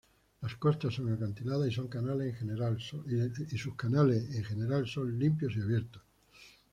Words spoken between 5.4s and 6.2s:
y abiertos.